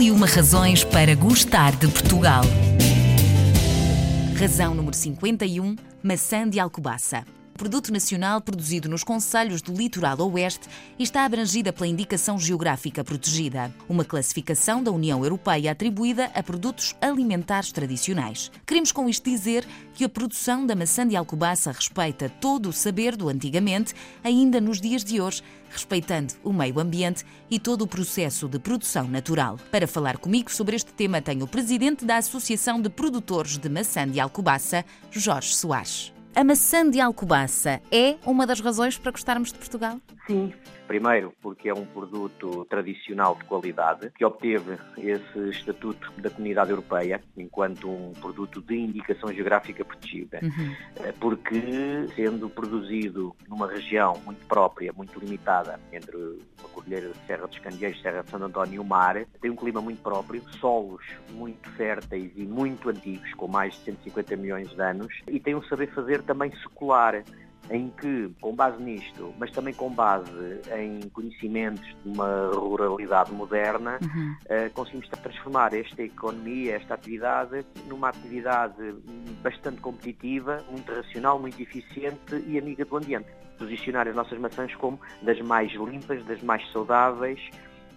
[0.00, 2.42] E uma razões para gostar de Portugal.
[4.38, 7.22] Razão número 51: maçã de Alcobaça
[7.60, 10.66] produto nacional produzido nos conselhos do litoral oeste
[10.98, 16.96] e está abrangida pela indicação geográfica protegida, uma classificação da União Europeia atribuída a produtos
[17.02, 18.50] alimentares tradicionais.
[18.66, 23.14] Queremos com isto dizer que a produção da maçã de Alcobaça respeita todo o saber
[23.14, 23.92] do antigamente,
[24.24, 29.06] ainda nos dias de hoje, respeitando o meio ambiente e todo o processo de produção
[29.06, 29.58] natural.
[29.70, 34.08] Para falar comigo sobre este tema, tenho o presidente da Associação de Produtores de Maçã
[34.08, 36.19] de Alcobaça, Jorge Soares.
[36.34, 40.00] A maçã de Alcobaça é uma das razões para gostarmos de Portugal?
[40.28, 40.52] Sim.
[40.90, 47.20] Primeiro, porque é um produto tradicional de qualidade, que obteve esse estatuto da Comunidade Europeia
[47.36, 50.40] enquanto um produto de indicação geográfica protegida.
[50.42, 50.74] Uhum.
[50.96, 57.46] Eh, porque, sendo produzido numa região muito própria, muito limitada, entre a Cordilheira de Serra
[57.46, 61.04] dos Candeeiros, Serra de Santo António e o mar, tem um clima muito próprio, solos
[61.30, 65.62] muito férteis e muito antigos, com mais de 150 milhões de anos, e tem um
[65.62, 67.22] saber fazer também secular
[67.70, 73.98] em que, com base nisto, mas também com base em conhecimentos de uma ruralidade moderna,
[74.02, 74.36] uhum.
[74.44, 78.74] uh, conseguimos transformar esta economia, esta atividade, numa atividade
[79.42, 83.28] bastante competitiva, muito racional, muito eficiente e amiga do ambiente.
[83.56, 87.40] Posicionar as nossas maçãs como das mais limpas, das mais saudáveis,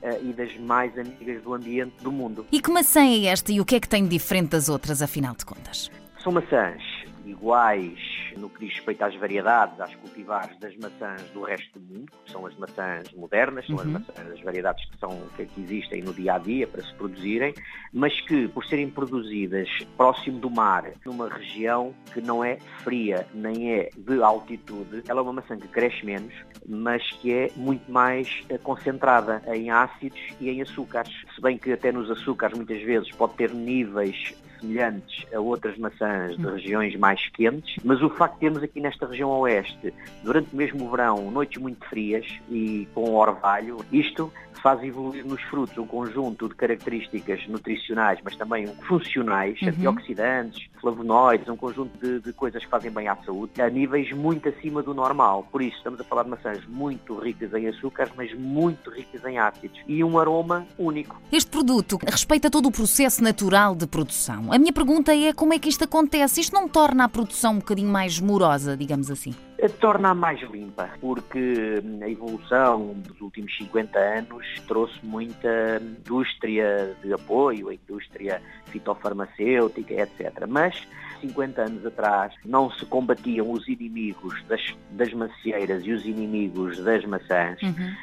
[0.04, 2.46] Uh, e das mais amigas do ambiente do mundo.
[2.52, 5.02] E que maçã é esta e o que é que tem de diferente das outras,
[5.02, 5.90] afinal de contas?
[6.22, 6.84] São maçãs
[7.26, 8.00] iguais
[8.38, 12.32] no que diz respeito às variedades, às cultivares das maçãs do resto do mundo, que
[12.32, 13.82] são as maçãs modernas, são uhum.
[13.82, 17.54] as maçãs, as variedades que, são, que existem no dia a dia para se produzirem,
[17.92, 23.74] mas que, por serem produzidas próximo do mar, numa região que não é fria nem
[23.74, 26.34] é de altitude, ela é uma maçã que cresce menos,
[26.68, 31.14] mas que é muito mais eh, concentrada em ácidos e em açúcares.
[31.36, 36.38] Se bem que até nos açúcares muitas vezes pode ter níveis semelhantes a outras maçãs
[36.38, 39.94] de regiões mais quentes, mas o facto de termos aqui nesta região oeste,
[40.24, 44.32] durante mesmo o verão, noites muito frias e com orvalho, isto
[44.64, 49.68] faz evoluir nos frutos um conjunto de características nutricionais, mas também funcionais, uhum.
[49.68, 54.48] antioxidantes, flavonoides, um conjunto de, de, coisas que fazem bem à saúde, a níveis muito
[54.48, 55.46] acima do normal.
[55.52, 59.38] Por isso, estamos a falar de maçãs muito ricas em açúcares, mas muito ricas em
[59.38, 61.22] ácidos e um aroma único.
[61.30, 64.53] Este produto respeita todo o processo natural de produção.
[64.54, 66.40] A minha pergunta é como é que isto acontece?
[66.40, 69.34] Isto não torna a produção um bocadinho mais morosa, digamos assim?
[69.80, 77.70] torna-a mais limpa, porque a evolução dos últimos 50 anos trouxe muita indústria de apoio,
[77.70, 80.46] a indústria fitofarmacêutica, etc.
[80.48, 80.88] Mas
[81.24, 84.62] 50 anos atrás não se combatiam os inimigos das,
[84.92, 87.62] das macieiras e os inimigos das maçãs.
[87.62, 87.94] Uhum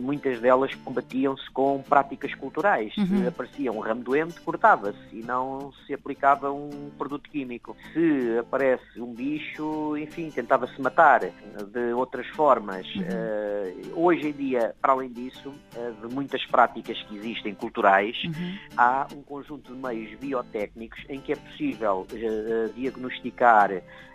[0.00, 2.94] muitas delas combatiam-se com práticas culturais.
[2.96, 3.06] Uhum.
[3.06, 7.76] Se aparecia um ramo doente, cortava-se e não se aplicava um produto químico.
[7.92, 12.86] Se aparece um bicho, enfim, tentava-se matar de outras formas.
[12.94, 13.02] Uhum.
[13.02, 18.58] Uh, hoje em dia, para além disso, uh, de muitas práticas que existem culturais, uhum.
[18.76, 23.70] há um conjunto de meios biotécnicos em que é possível uh, diagnosticar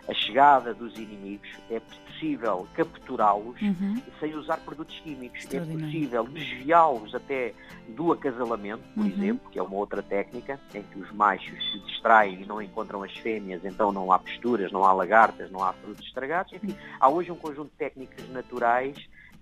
[0.08, 4.00] a chegada dos inimigos, é possível capturá-los uhum.
[4.20, 7.54] sem usar produtos químicos, é possível desviá-los até
[7.88, 9.10] do acasalamento, por uhum.
[9.10, 13.02] exemplo, que é uma outra técnica em que os machos se distraem e não encontram
[13.02, 16.52] as fêmeas, então não há posturas, não há lagartas, não há frutos estragados.
[16.52, 18.96] Enfim, há hoje um conjunto de técnicas naturais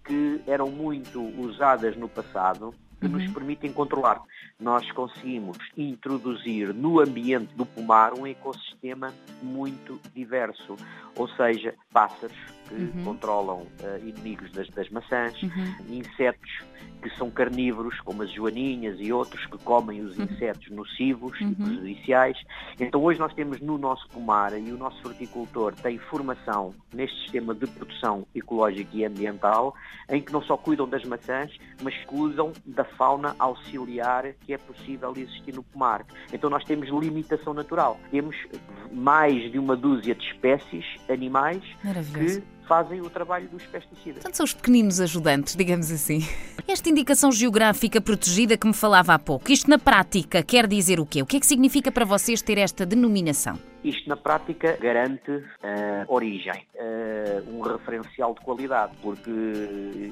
[0.05, 3.13] que eram muito usadas no passado que uhum.
[3.19, 4.23] nos permitem controlar.
[4.61, 10.77] Nós conseguimos introduzir no ambiente do pomar um ecossistema muito diverso,
[11.17, 12.37] ou seja, pássaros
[12.73, 13.05] que uhum.
[13.05, 15.75] controlam uh, inimigos das, das maçãs, uhum.
[15.89, 16.51] insetos
[17.03, 20.25] que são carnívoros, como as joaninhas e outros que comem os uhum.
[20.25, 21.51] insetos nocivos uhum.
[21.51, 22.39] e prejudiciais.
[22.79, 27.55] Então hoje nós temos no nosso pomar e o nosso horticultor tem formação neste sistema
[27.55, 29.75] de produção ecológica e ambiental,
[30.09, 31.51] em que não só cuidam das maçãs,
[31.83, 36.07] mas cuidam da fauna auxiliar que é possível existir no pomar.
[36.33, 37.99] Então nós temos limitação natural.
[38.11, 38.37] Temos
[38.93, 41.63] mais de uma dúzia de espécies animais
[42.15, 42.43] que
[42.73, 44.23] fazem o trabalho dos pesticidas.
[44.23, 46.27] Portanto, são os pequeninos ajudantes, digamos assim.
[46.67, 51.05] Esta indicação geográfica protegida que me falava há pouco, isto na prática quer dizer o
[51.05, 51.21] quê?
[51.21, 53.59] O que é que significa para vocês ter esta denominação?
[53.85, 55.45] Isto na prática garante
[56.09, 56.67] origem,
[57.49, 59.31] um referencial de qualidade, porque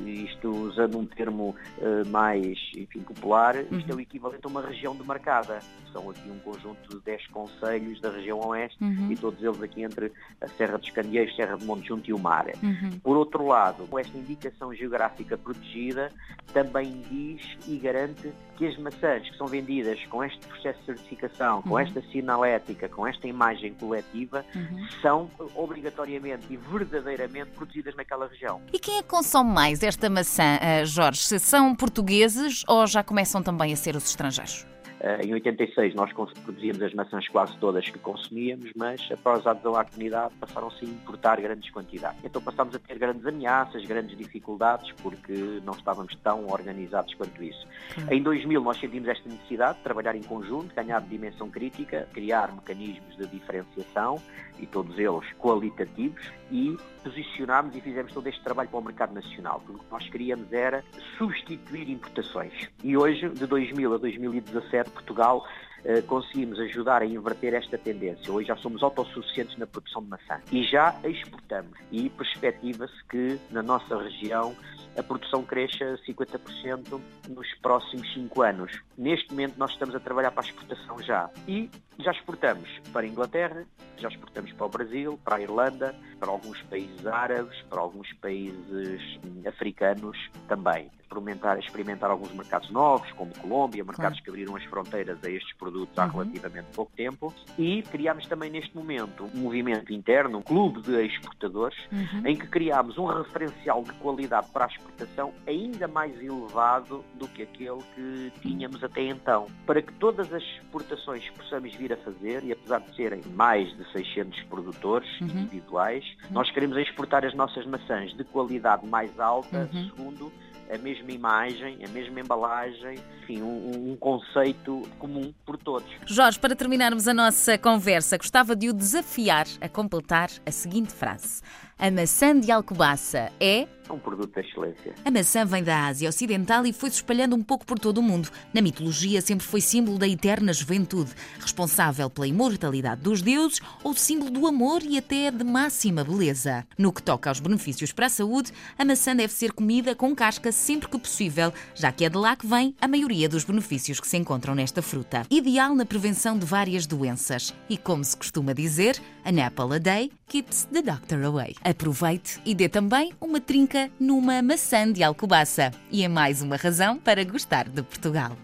[0.06, 3.84] isto usando um termo uh, mais enfim, popular, isto uhum.
[3.90, 5.58] é o equivalente a uma região demarcada.
[5.92, 9.10] São aqui um conjunto de 10 conselhos da região oeste uhum.
[9.10, 12.18] e todos eles aqui entre a Serra dos Candeeiros, Serra de Monte Junto e o
[12.18, 12.46] Mar.
[12.62, 12.98] Uhum.
[13.02, 16.12] Por outro lado, esta indicação geográfica protegida
[16.52, 21.62] também diz e garante que as maçãs que são vendidas com este processo de certificação,
[21.62, 21.80] com uhum.
[21.80, 24.88] esta sinalética, com esta imagem coletiva, uhum.
[25.02, 28.60] são obrigatoriamente e verdadeiramente produzidas naquela região.
[28.72, 31.38] E quem é que consome mais esta maçã, eh, Jorge?
[31.38, 34.66] São portugueses ou já começam também a ser os estrangeiros?
[35.00, 39.74] Eh, em 86 nós produzíamos as maçãs quase todas que consumíamos, mas após a adesão
[39.74, 42.22] à comunidade passaram-se a importar grandes quantidades.
[42.22, 47.66] Então passámos a ter grandes ameaças, grandes dificuldades, porque não estávamos tão organizados quanto isso.
[48.10, 53.16] Em 2000 nós sentimos esta necessidade de trabalhar em conjunto, ganhar dimensão crítica, criar mecanismos
[53.16, 54.20] de diferenciação,
[54.60, 59.62] e todos eles qualitativos, e posicionámos e fizemos todo este trabalho para o mercado nacional.
[59.64, 60.84] Porque o que nós queríamos era
[61.16, 62.52] substituir importações.
[62.84, 65.44] E hoje, de 2000 a 2017, Portugal
[65.84, 68.32] eh, conseguimos ajudar a inverter esta tendência.
[68.32, 71.78] Hoje já somos autossuficientes na produção de maçã e já exportamos.
[71.90, 74.54] E perspectiva-se que na nossa região
[74.96, 78.82] a produção cresça 50% nos próximos 5 anos.
[78.98, 81.30] Neste momento nós estamos a trabalhar para a exportação já.
[81.48, 83.64] E já exportamos para a Inglaterra,
[83.96, 89.18] já exportamos para o Brasil, para a Irlanda, para alguns países árabes, para alguns países
[89.24, 94.24] hum, africanos também experimentar, experimentar alguns mercados novos, como Colômbia, mercados claro.
[94.24, 96.10] que abriram as fronteiras a estes produtos há uhum.
[96.10, 97.34] relativamente pouco tempo.
[97.58, 102.26] E criámos também neste momento um movimento interno, um clube de exportadores, uhum.
[102.26, 107.42] em que criámos um referencial de qualidade para a exportação ainda mais elevado do que
[107.42, 109.46] aquele que tínhamos até então.
[109.66, 113.90] Para que todas as exportações possamos vir a fazer, e apesar de serem mais de
[113.92, 115.28] 600 produtores uhum.
[115.28, 119.90] individuais, nós queremos exportar as nossas maçãs de qualidade mais alta, uhum.
[119.90, 120.32] segundo
[120.72, 125.88] a mesma imagem, a mesma embalagem, enfim, um, um, conceito comum por todos.
[126.06, 131.42] Jorge, para terminarmos a nossa conversa, gostava de o desafiar a completar a seguinte frase.
[131.80, 134.94] A maçã de Alcobaça é um produto de excelência.
[135.02, 138.02] A maçã vem da Ásia Ocidental e foi se espalhando um pouco por todo o
[138.02, 138.28] mundo.
[138.52, 141.10] Na mitologia sempre foi símbolo da eterna juventude,
[141.40, 146.66] responsável pela imortalidade dos deuses ou símbolo do amor e até de máxima beleza.
[146.78, 150.52] No que toca aos benefícios para a saúde, a maçã deve ser comida com casca
[150.52, 154.06] sempre que possível, já que é de lá que vem a maioria dos benefícios que
[154.06, 155.26] se encontram nesta fruta.
[155.30, 157.54] Ideal na prevenção de várias doenças.
[157.68, 161.56] E como se costuma dizer, an apple a day keeps the doctor away.
[161.62, 165.72] Aproveite e dê também uma trinca numa maçã de Alcobaça.
[165.90, 168.36] E é mais uma razão para gostar de Portugal.